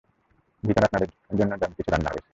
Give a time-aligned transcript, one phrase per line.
[0.63, 2.29] ভিতরে আপনাদের জন্য দারুণ কিছু রান্না হয়েছে।